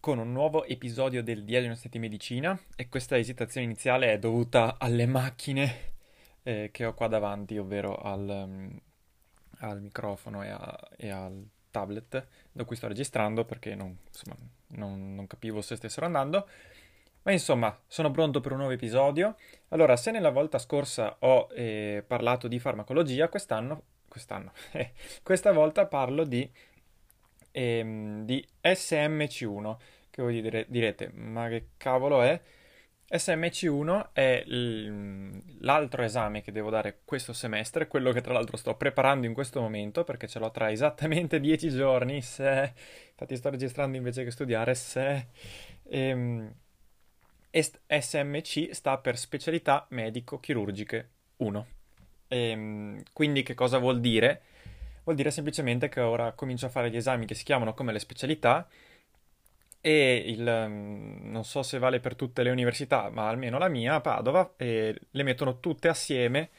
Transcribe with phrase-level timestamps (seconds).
[0.00, 4.18] Con un nuovo episodio del Diario di studente di medicina e questa esitazione iniziale è
[4.18, 5.92] dovuta alle macchine
[6.42, 8.80] eh, che ho qua davanti, ovvero al, um,
[9.58, 14.36] al microfono e, a, e, al tablet da cui sto registrando perché non, insomma,
[14.68, 16.48] non, non capivo se stessero andando.
[17.22, 19.36] Ma insomma, sono pronto per un nuovo episodio.
[19.68, 25.84] Allora, se nella volta scorsa ho eh, parlato di farmacologia, quest'anno, quest'anno, eh, questa volta
[25.84, 26.50] parlo di,
[27.52, 29.76] ehm, di SMC1,
[30.10, 32.40] che voi dire, direte, ma che cavolo è?
[33.10, 34.44] SMC1 è
[35.58, 39.60] l'altro esame che devo dare questo semestre, quello che tra l'altro sto preparando in questo
[39.60, 42.72] momento perché ce l'ho tra esattamente 10 giorni, se...
[43.10, 45.26] infatti sto registrando invece che studiare, se...
[45.88, 46.54] Ehm...
[47.52, 51.08] SMC sta per specialità medico-chirurgiche
[51.38, 51.66] 1.
[52.28, 53.02] Ehm...
[53.12, 54.42] Quindi che cosa vuol dire?
[55.10, 57.98] Vuol dire semplicemente che ora comincio a fare gli esami che si chiamano come le
[57.98, 58.68] specialità
[59.80, 63.94] e il, mm, non so se vale per tutte le università, ma almeno la mia
[63.94, 66.50] a Padova, e le mettono tutte assieme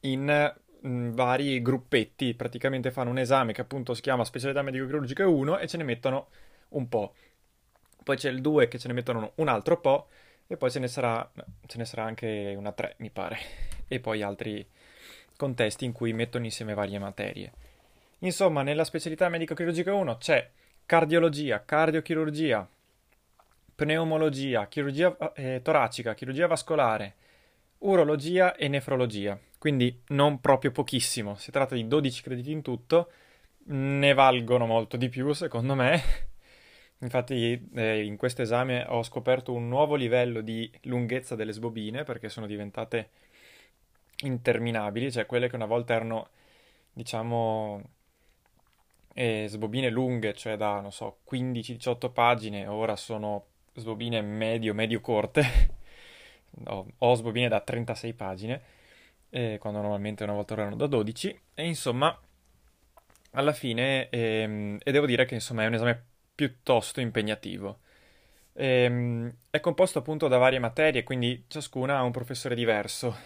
[0.00, 0.54] in
[0.86, 5.66] mm, vari gruppetti, praticamente fanno un esame che appunto si chiama specialità medico-chirurgica 1 e
[5.68, 6.28] ce ne mettono
[6.70, 7.14] un po'.
[8.04, 10.08] Poi c'è il 2 che ce ne mettono un altro po'
[10.46, 11.26] e poi ce ne sarà,
[11.64, 13.38] ce ne sarà anche una 3, mi pare.
[13.88, 14.66] E poi altri
[15.38, 17.52] contesti in cui mettono insieme varie materie.
[18.18, 20.50] Insomma, nella specialità medico-chirurgica 1 c'è
[20.84, 22.68] cardiologia, cardiochirurgia,
[23.76, 27.14] pneumologia, chirurgia eh, toracica, chirurgia vascolare,
[27.78, 29.38] urologia e nefrologia.
[29.56, 33.10] Quindi non proprio pochissimo, si tratta di 12 crediti in tutto,
[33.66, 36.02] ne valgono molto di più secondo me.
[37.00, 42.28] Infatti eh, in questo esame ho scoperto un nuovo livello di lunghezza delle sbobine perché
[42.28, 43.10] sono diventate
[44.22, 46.28] interminabili, cioè quelle che una volta erano,
[46.92, 47.82] diciamo,
[49.14, 55.42] e sbobine lunghe, cioè da, non so, 15-18 pagine, ora sono sbobine medio-medio corte,
[56.64, 58.62] no, ho sbobine da 36 pagine,
[59.30, 62.16] eh, quando normalmente una volta erano da 12, e insomma,
[63.32, 67.80] alla fine, ehm, e devo dire che insomma è un esame piuttosto impegnativo.
[68.54, 73.16] Ehm, è composto appunto da varie materie, quindi ciascuna ha un professore diverso.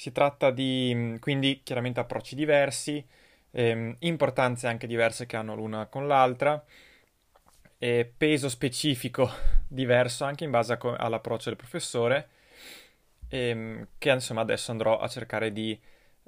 [0.00, 3.06] Si tratta di, quindi, chiaramente approcci diversi,
[3.50, 6.64] ehm, importanze anche diverse che hanno l'una con l'altra,
[7.76, 9.28] e peso specifico
[9.68, 12.28] diverso anche in base co- all'approccio del professore,
[13.28, 15.78] ehm, che insomma adesso andrò a cercare di,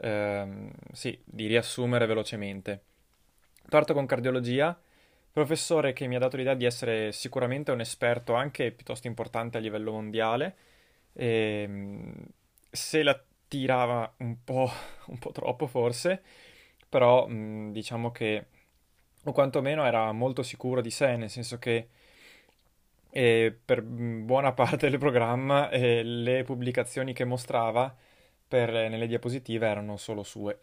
[0.03, 2.83] ehm, sì, di riassumere velocemente.
[3.71, 4.79] Parto con cardiologia
[5.33, 9.61] professore che mi ha dato l'idea di essere sicuramente un esperto anche piuttosto importante a
[9.63, 10.57] livello mondiale.
[11.15, 12.13] Ehm,
[12.71, 13.19] se la
[13.53, 14.71] tirava un po',
[15.09, 16.23] un po' troppo forse,
[16.89, 18.47] però mh, diciamo che,
[19.25, 21.89] o quantomeno era molto sicuro di sé, nel senso che
[23.11, 27.95] eh, per buona parte del programma eh, le pubblicazioni che mostrava
[28.49, 30.59] per, nelle diapositive erano solo sue.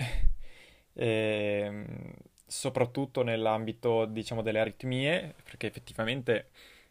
[0.93, 1.05] e,
[1.65, 2.13] ehm,
[2.45, 6.49] soprattutto nell'ambito, diciamo, delle aritmie, perché effettivamente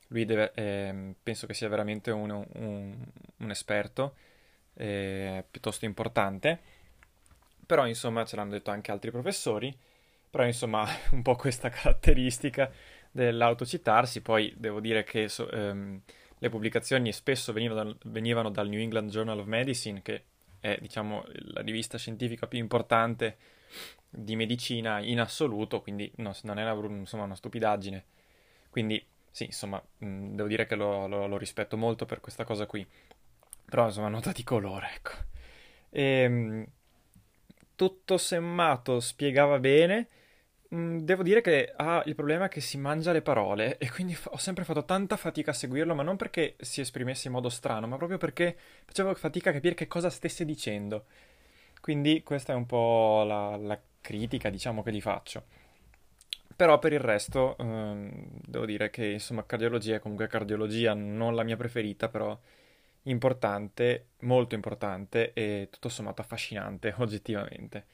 [0.09, 2.97] lui deve, eh, penso che sia veramente un, un,
[3.39, 4.15] un esperto
[4.79, 6.77] eh, piuttosto importante
[7.69, 9.77] però insomma ce l'hanno detto anche altri professori,
[10.31, 12.73] però insomma un po' questa caratteristica
[13.11, 16.01] dell'autocitarsi, poi devo dire che so, ehm,
[16.39, 20.23] le pubblicazioni spesso venivano venivano dal New England Journal of Medicine, che
[20.61, 23.37] è diciamo la rivista scientifica più importante
[24.09, 28.05] di medicina in assoluto, quindi no, non è una, insomma, una stupidaggine.
[28.71, 32.67] Quindi sì, insomma, mh, devo dire che lo, lo, lo, rispetto molto per questa cosa
[32.67, 32.87] qui.
[33.69, 35.11] Però insomma, nota di colore, ecco.
[35.91, 36.67] E, ehm,
[37.75, 40.09] tutto sommato spiegava bene.
[40.75, 44.37] Mm, devo dire che ha il problema che si mangia le parole e quindi ho
[44.37, 47.97] sempre fatto tanta fatica a seguirlo, ma non perché si esprimesse in modo strano, ma
[47.97, 51.07] proprio perché facevo fatica a capire che cosa stesse dicendo.
[51.81, 55.45] Quindi questa è un po' la, la critica, diciamo, che gli faccio.
[56.57, 58.11] Però per il resto ehm,
[58.45, 62.37] devo dire che insomma cardiologia è comunque cardiologia, non la mia preferita, però
[63.11, 67.87] importante, molto importante e tutto sommato affascinante oggettivamente.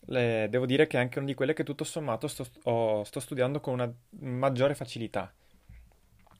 [0.00, 3.60] devo dire che è anche una di quelle che tutto sommato sto, oh, sto studiando
[3.60, 5.32] con una maggiore facilità,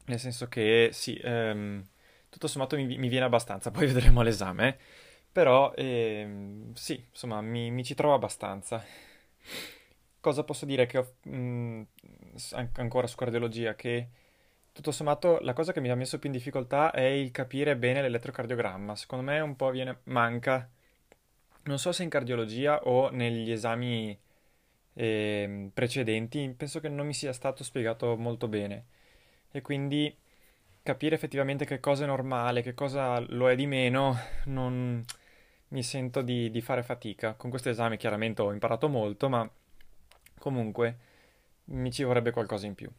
[0.07, 1.83] nel senso che sì, ehm,
[2.29, 4.79] tutto sommato mi, mi, viene abbastanza, poi vedremo all'esame,
[5.31, 8.85] però ehm, sì, insomma, mi, mi, ci trovo abbastanza.
[10.21, 11.83] Cosa posso dire che ho mh,
[12.77, 13.75] ancora su cardiologia?
[13.75, 14.09] Che
[14.73, 18.03] tutto sommato la cosa che mi ha messo più in difficoltà è il capire bene
[18.03, 18.97] l'elettrocardiogramma.
[18.97, 20.69] Secondo me un po' viene, manca,
[21.65, 24.19] non so se in cardiologia o negli esami
[24.95, 28.87] eh, precedenti, penso che non mi sia stato spiegato molto bene.
[29.51, 30.15] E quindi
[30.83, 34.17] capire effettivamente che cosa è normale, che cosa lo è di meno,
[34.47, 35.05] non
[35.69, 37.35] mi sento di, di fare fatica.
[37.35, 39.49] Con questo esame chiaramente ho imparato molto, ma
[40.39, 40.99] comunque
[41.67, 42.91] mi ci vorrebbe qualcosa in più.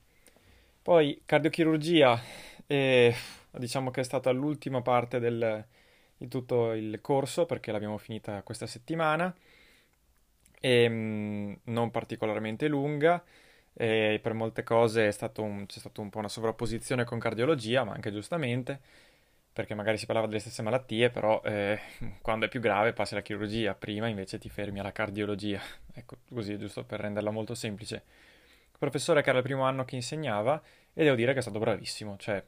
[0.83, 2.21] Poi cardiochirurgia,
[2.67, 3.15] eh,
[3.51, 5.65] diciamo che è stata l'ultima parte del,
[6.17, 9.33] di tutto il corso perché l'abbiamo finita questa settimana,
[10.59, 13.23] e, mh, non particolarmente lunga
[13.75, 15.65] e per molte cose c'è stata un
[16.09, 18.79] po' una sovrapposizione con cardiologia, ma anche giustamente,
[19.51, 21.79] perché magari si parlava delle stesse malattie, però eh,
[22.21, 25.59] quando è più grave passi alla chirurgia, prima invece ti fermi alla cardiologia.
[25.93, 28.03] Ecco, così, giusto per renderla molto semplice.
[28.83, 30.61] Professore che era il primo anno che insegnava,
[30.93, 32.43] e devo dire che è stato bravissimo, cioè,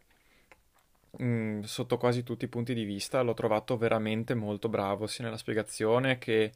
[1.12, 5.24] mh, mm, sotto quasi tutti i punti di vista, l'ho trovato veramente molto bravo, sia
[5.24, 6.52] nella spiegazione che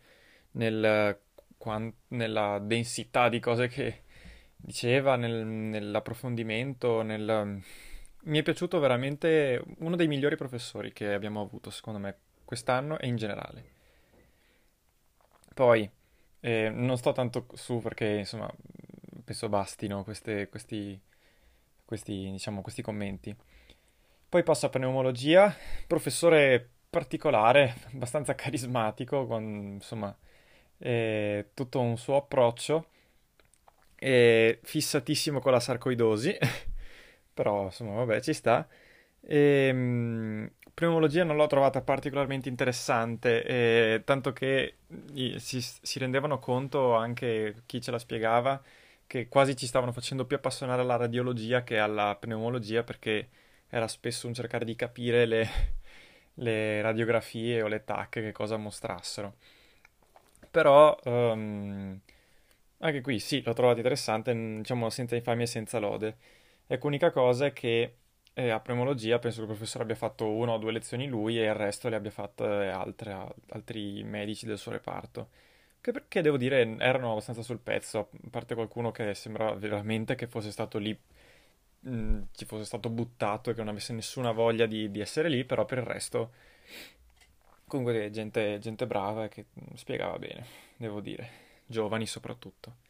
[0.52, 1.18] nel,
[1.58, 4.04] quan, nella densità di cose che
[4.58, 7.62] diceva, nel, nell'approfondimento, nel...
[8.24, 13.08] mi è piaciuto veramente uno dei migliori professori che abbiamo avuto, secondo me, quest'anno e
[13.08, 13.64] in generale.
[15.54, 15.90] Poi,
[16.42, 18.54] eh, non sto tanto su perché, insomma,
[19.30, 21.00] penso bastino queste, questi,
[21.86, 23.36] questi, diciamo, questi commenti.
[24.28, 25.56] Poi passo a pneumologia,
[25.86, 29.44] professore particolare, abbastanza carismatico, con,
[29.76, 30.16] insomma,
[30.80, 32.88] eh, tutto un suo approccio
[33.94, 36.36] è fissatissimo con la sarcoidosi,
[37.32, 38.68] però insomma vabbè ci sta.
[39.22, 44.78] E, ehm, pneumologia non l'ho trovata particolarmente interessante, eh, tanto che
[45.38, 48.60] si, si, rendevano conto anche chi ce la spiegava
[49.10, 53.30] che quasi ci stavano facendo più appassionare alla radiologia che alla pneumologia perché
[53.68, 55.50] era spesso un cercare di capire le,
[56.36, 59.34] le radiografie o le TAC che cosa mostrassero.
[60.52, 62.00] Però um,
[62.80, 66.18] anche qui sì, l'ho trovato interessante, diciamo senza infamia e senza lode.
[66.68, 67.96] Ecco, l'unica cosa è che
[68.34, 71.46] eh, a pneumologia penso che il professore abbia fatto una o due lezioni lui e
[71.46, 73.18] il resto le abbia fatte altre,
[73.50, 75.30] altri medici del suo reparto.
[75.82, 80.28] Che perché devo dire erano abbastanza sul pezzo, a parte qualcuno che sembrava veramente che
[80.28, 80.98] fosse stato lì,
[81.82, 85.46] mh, ci fosse stato buttato e che non avesse nessuna voglia di, di essere lì,
[85.46, 86.32] però per il resto
[87.66, 89.46] comunque gente, gente brava che
[89.76, 90.46] spiegava bene,
[90.76, 91.30] devo dire
[91.66, 92.88] giovani soprattutto.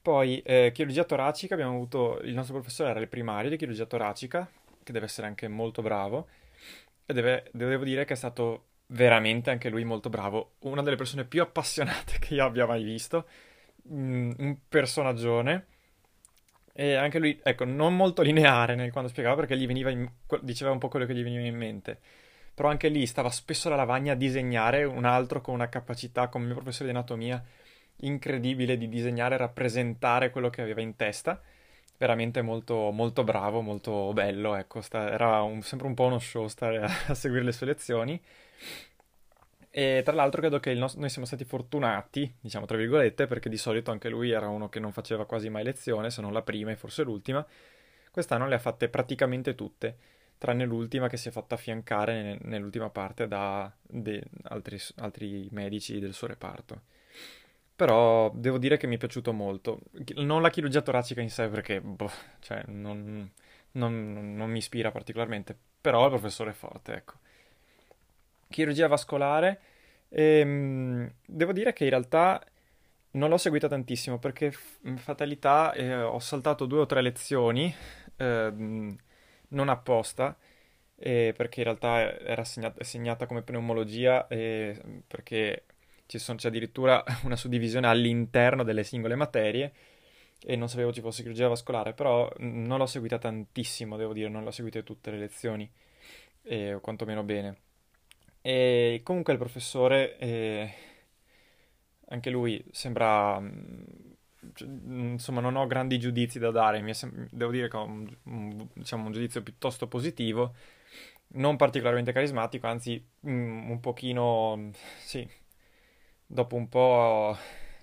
[0.00, 4.48] Poi eh, chirurgia toracica, abbiamo avuto il nostro professore era il primario di chirurgia toracica,
[4.82, 6.28] che deve essere anche molto bravo,
[7.06, 8.64] e deve, devo dire che è stato
[8.94, 13.26] veramente anche lui molto bravo, una delle persone più appassionate che io abbia mai visto,
[13.92, 15.66] mm, un personaggione,
[16.72, 20.10] e anche lui, ecco, non molto lineare nel quando spiegava perché gli veniva in,
[20.40, 22.00] diceva un po' quello che gli veniva in mente
[22.54, 26.46] però anche lì stava spesso alla lavagna a disegnare un altro con una capacità come
[26.46, 27.44] mio professore di anatomia
[27.98, 31.40] incredibile di disegnare e rappresentare quello che aveva in testa.
[31.96, 36.46] Veramente molto, molto bravo, molto bello, ecco, sta, era un, sempre un po' uno show
[36.48, 38.20] stare a, a, seguire le sue lezioni.
[39.76, 43.56] E tra l'altro credo che nostro, noi siamo stati fortunati, diciamo tra virgolette, perché di
[43.56, 46.70] solito anche lui era uno che non faceva quasi mai lezione, se non la prima
[46.70, 47.44] e forse l'ultima.
[48.12, 49.96] Quest'anno le ha fatte praticamente tutte,
[50.38, 53.68] tranne l'ultima che si è fatta affiancare nell'ultima parte da
[54.42, 56.82] altri, altri medici del suo reparto.
[57.76, 59.80] Però devo dire che mi è piaciuto molto.
[60.16, 63.28] Non la chirurgia toracica in sé perché boh, cioè, non,
[63.72, 67.14] non, non, mi ispira particolarmente, però il professore è forte, ecco.
[68.48, 69.60] Chirurgia vascolare,
[70.08, 72.42] ehm, devo dire che in realtà
[73.12, 74.52] non l'ho seguita tantissimo perché
[74.96, 77.74] fatalità eh, ho saltato due o tre lezioni,
[78.16, 78.52] eh,
[79.48, 80.36] non apposta,
[80.96, 85.64] eh, perché in realtà era segnata, segnata come pneumologia, perché
[86.06, 89.72] ci sono, c'è addirittura una suddivisione all'interno delle singole materie
[90.46, 94.44] e non sapevo ci fosse chirurgia vascolare, però non l'ho seguita tantissimo, devo dire, non
[94.44, 95.70] l'ho seguita tutte le lezioni,
[96.42, 97.56] eh, o quantomeno bene.
[98.46, 100.74] E comunque il professore, eh,
[102.08, 103.40] anche lui sembra,
[104.60, 109.06] insomma, non ho grandi giudizi da dare, sem- devo dire che ho un, un, diciamo,
[109.06, 110.54] un giudizio piuttosto positivo,
[111.28, 114.70] non particolarmente carismatico, anzi mm, un pochino,
[115.04, 115.26] sì,
[116.26, 117.36] dopo un po'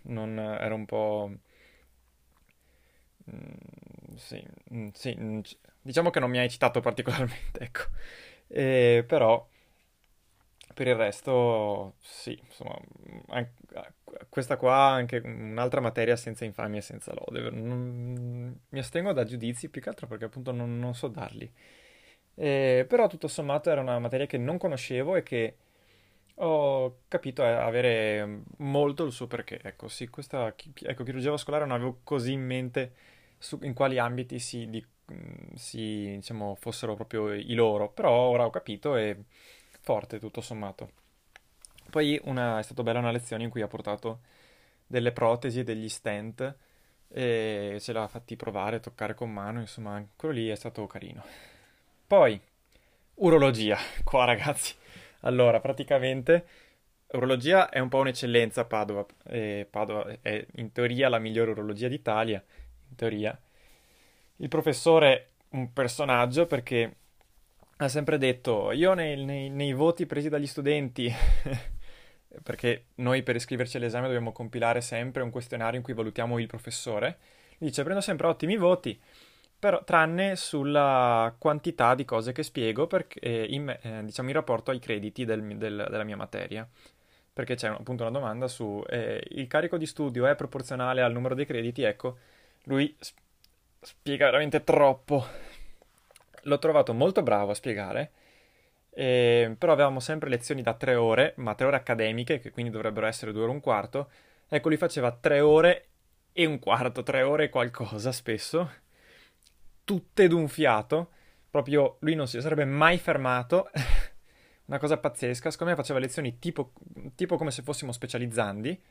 [0.03, 1.31] non, era un po'
[3.29, 5.39] mm, sì, mm, sì, mm,
[5.81, 7.81] diciamo che non mi ha eccitato particolarmente, ecco.
[8.47, 9.47] E, però
[10.73, 12.77] per il resto, sì, insomma,
[13.29, 13.53] anche,
[14.29, 17.49] questa qua anche un'altra materia senza infamia e senza lode.
[17.51, 21.51] Non, mi astengo da giudizi più che altro perché appunto non, non so darli.
[22.35, 25.55] E, però tutto sommato era una materia che non conoscevo e che
[26.35, 29.59] ho capito avere molto il suo perché.
[29.63, 32.93] Ecco, sì, questa ecco, chirurgia vascolare non avevo così in mente
[33.37, 34.85] su, in quali ambiti si, di,
[35.55, 39.17] si, diciamo, fossero proprio i loro, però ora ho capito e
[39.81, 40.91] forte tutto sommato.
[41.89, 44.21] Poi una, è stata bella una lezione in cui ha portato
[44.87, 46.55] delle protesi e degli stent
[47.09, 51.23] e ce l'ha fatti provare, toccare con mano, insomma, quello lì è stato carino.
[52.07, 52.39] Poi,
[53.15, 54.73] urologia, qua ragazzi.
[55.21, 56.45] Allora, praticamente,
[57.11, 59.05] urologia è un po' un'eccellenza a Padova.
[59.27, 62.43] E Padova è in teoria la migliore urologia d'Italia,
[62.89, 63.37] in teoria.
[64.37, 66.95] Il professore un personaggio perché
[67.85, 71.11] ha sempre detto, io nei, nei, nei voti presi dagli studenti,
[72.43, 77.17] perché noi per iscriverci all'esame dobbiamo compilare sempre un questionario in cui valutiamo il professore,
[77.57, 78.99] dice prendo sempre ottimi voti,
[79.57, 84.69] però tranne sulla quantità di cose che spiego, perché, eh, in, eh, diciamo in rapporto
[84.69, 86.67] ai crediti del, del, della mia materia.
[87.33, 91.33] Perché c'è appunto una domanda su eh, il carico di studio è proporzionale al numero
[91.33, 92.17] dei crediti, ecco,
[92.63, 92.93] lui
[93.79, 95.25] spiega veramente troppo
[96.43, 98.11] l'ho trovato molto bravo a spiegare,
[98.93, 103.07] eh, però avevamo sempre lezioni da tre ore, ma tre ore accademiche, che quindi dovrebbero
[103.07, 104.09] essere due ore e un quarto.
[104.47, 105.87] Ecco, lui faceva tre ore
[106.33, 108.69] e un quarto, tre ore e qualcosa spesso,
[109.83, 111.11] tutte d'un fiato.
[111.49, 113.69] Proprio lui non si sarebbe mai fermato.
[114.65, 115.51] Una cosa pazzesca.
[115.51, 116.71] Secondo me faceva lezioni tipo,
[117.15, 118.81] tipo come se fossimo specializzandi.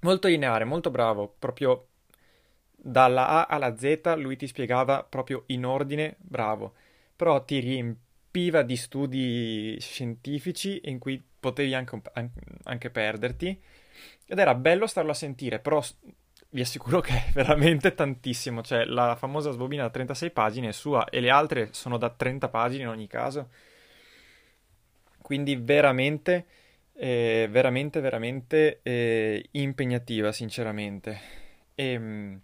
[0.00, 1.34] Molto lineare, molto bravo.
[1.38, 1.88] Proprio
[2.84, 6.74] dalla A alla Z lui ti spiegava proprio in ordine, bravo,
[7.14, 12.00] però ti riempiva di studi scientifici in cui potevi anche,
[12.64, 13.60] anche perderti.
[14.26, 15.82] Ed era bello starlo a sentire, però
[16.50, 21.08] vi assicuro che è veramente tantissimo, cioè la famosa sbobina da 36 pagine è sua
[21.08, 23.50] e le altre sono da 30 pagine in ogni caso,
[25.20, 26.46] quindi veramente,
[26.94, 31.20] eh, veramente, veramente eh, impegnativa sinceramente.
[31.74, 32.40] E, ehm,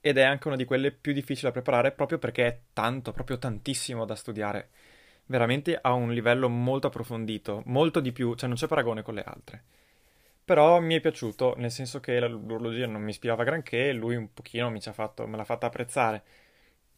[0.00, 3.38] ed è anche una di quelle più difficili da preparare proprio perché è tanto, proprio
[3.38, 4.70] tantissimo da studiare.
[5.26, 9.22] Veramente a un livello molto approfondito, molto di più, cioè non c'è paragone con le
[9.24, 9.64] altre.
[10.44, 14.72] Però mi è piaciuto, nel senso che l'urologia non mi ispirava granché, lui un pochino
[14.92, 16.22] fatto, me l'ha fatta apprezzare,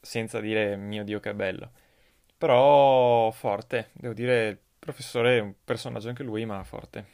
[0.01, 1.73] senza dire mio Dio che bello.
[2.39, 7.05] Però forte, devo dire, il professore è un personaggio anche lui, ma forte.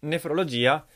[0.00, 0.86] Nefrologia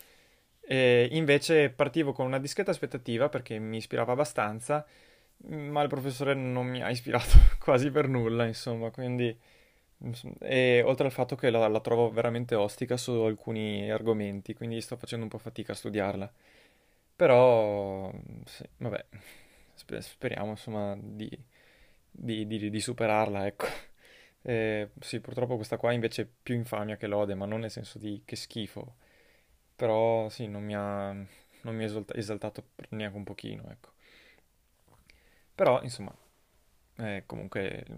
[0.70, 4.86] e invece partivo con una discreta aspettativa perché mi ispirava abbastanza,
[5.46, 9.34] ma il professore non mi ha ispirato quasi per nulla, insomma, quindi...
[10.40, 14.96] E oltre al fatto che la, la trovo veramente ostica su alcuni argomenti, quindi sto
[14.96, 16.32] facendo un po' fatica a studiarla.
[17.16, 18.12] Però,
[18.44, 19.04] sì, vabbè,
[20.00, 21.30] speriamo insomma di,
[22.10, 23.66] di, di, di superarla, ecco.
[24.42, 27.98] E, sì, purtroppo questa qua invece è più infamia che lode, ma non nel senso
[27.98, 28.96] di che schifo
[29.78, 33.90] però sì, non mi ha, non mi ha esalta- esaltato neanche un pochino, ecco.
[35.54, 36.14] Però, insomma,
[36.98, 37.96] eh, comunque il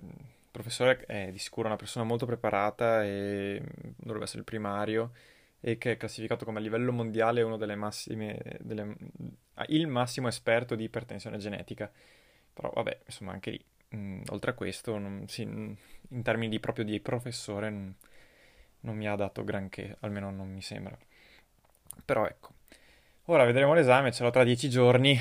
[0.51, 3.63] professore è di sicuro una persona molto preparata e
[3.97, 5.13] dovrebbe essere il primario
[5.61, 8.97] e che è classificato come a livello mondiale uno delle massime, delle,
[9.69, 11.91] il massimo esperto di ipertensione genetica.
[12.55, 13.65] Però vabbè, insomma, anche lì,
[13.99, 17.95] mh, oltre a questo, non, sì, in termini di, proprio di professore, non,
[18.81, 20.97] non mi ha dato granché, almeno non mi sembra.
[22.05, 22.55] Però ecco.
[23.27, 25.19] Ora vedremo l'esame, ce l'ho tra dieci giorni.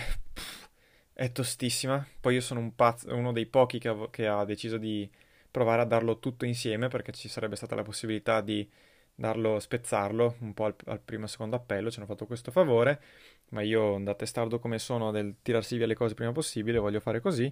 [1.13, 2.05] è tostissima.
[2.19, 5.09] Poi io sono un pazzo, uno dei pochi che ha, che ha deciso di
[5.51, 8.67] provare a darlo tutto insieme perché ci sarebbe stata la possibilità di
[9.15, 13.01] darlo, spezzarlo un po' al, al primo e secondo appello, ci hanno fatto questo favore,
[13.50, 17.19] ma io da testardo come sono del tirarsi via le cose prima possibile, voglio fare
[17.19, 17.51] così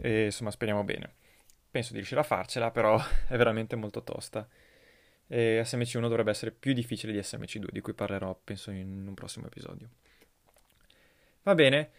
[0.00, 1.12] e insomma speriamo bene.
[1.70, 4.48] Penso di riuscire a farcela, però è veramente molto tosta
[5.26, 9.46] e SMC1 dovrebbe essere più difficile di SMC2, di cui parlerò penso in un prossimo
[9.46, 9.88] episodio.
[11.42, 11.90] Va bene,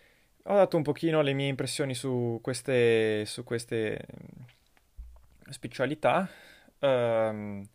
[0.43, 6.29] ho dato un pochino le mie impressioni su queste, su queste mm, specialità
[6.79, 7.67] um,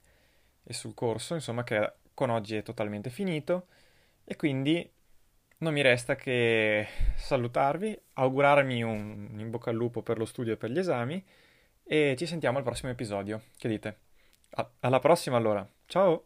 [0.64, 3.66] e sul corso, insomma, che con oggi è totalmente finito
[4.24, 4.88] e quindi
[5.58, 10.56] non mi resta che salutarvi, augurarmi un in bocca al lupo per lo studio e
[10.56, 11.22] per gli esami
[11.82, 13.42] e ci sentiamo al prossimo episodio.
[13.56, 14.09] Che dite?
[14.80, 15.66] Alla prossima allora.
[15.86, 16.24] Ciao!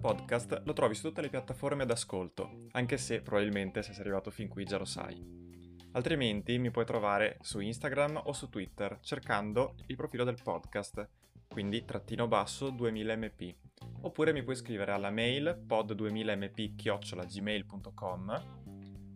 [0.00, 4.48] podcast lo trovi su tutte le piattaforme d'ascolto, anche se probabilmente se sei arrivato fin
[4.48, 5.48] qui già lo sai.
[5.92, 11.08] Altrimenti mi puoi trovare su Instagram o su Twitter cercando il profilo del podcast,
[11.48, 13.54] quindi trattino basso 2000mp.
[14.02, 18.59] Oppure mi puoi scrivere alla mail pod2000mp-gmail.com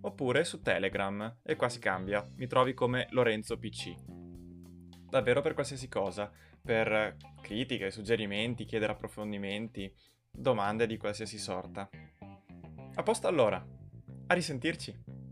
[0.05, 3.95] oppure su Telegram e qua si cambia, mi trovi come Lorenzo PC.
[5.09, 6.31] Davvero per qualsiasi cosa,
[6.61, 9.93] per critiche, suggerimenti, chiedere approfondimenti,
[10.31, 11.89] domande di qualsiasi sorta.
[12.95, 13.65] A posto allora,
[14.27, 15.24] a risentirci!